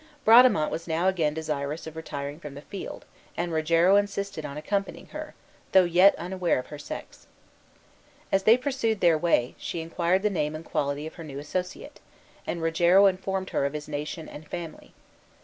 Bradamante 0.25 0.71
was 0.71 0.87
now 0.87 1.07
again 1.07 1.35
desirous 1.35 1.85
of 1.85 1.95
retiring 1.95 2.39
from 2.39 2.55
the 2.55 2.63
field, 2.63 3.05
and 3.37 3.53
Rogero 3.53 3.97
insisted 3.97 4.43
on 4.47 4.57
accompanying 4.57 5.05
her, 5.09 5.35
though 5.73 5.83
yet 5.83 6.15
unaware 6.15 6.57
of 6.57 6.65
her 6.73 6.79
sex. 6.79 7.27
As 8.31 8.41
they 8.41 8.57
pursued 8.57 8.99
their 8.99 9.15
way, 9.19 9.53
she 9.59 9.79
inquired 9.79 10.23
the 10.23 10.31
name 10.31 10.55
and 10.55 10.65
quality 10.65 11.05
of 11.05 11.13
her 11.21 11.23
new 11.23 11.37
associate; 11.37 11.99
and 12.47 12.63
Rogero 12.63 13.05
informed 13.05 13.51
her 13.51 13.63
of 13.63 13.73
his 13.73 13.87
nation 13.87 14.27
and 14.27 14.47
family. 14.47 14.95